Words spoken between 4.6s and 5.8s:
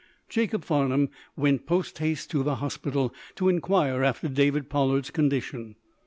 Pollard's condition.